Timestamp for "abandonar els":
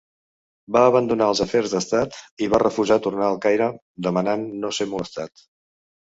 0.93-1.41